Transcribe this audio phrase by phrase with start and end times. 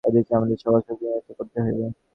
[0.03, 1.85] এই দিকেই আমাদের সকল শক্তি নিয়োজিত করিতে হইবে।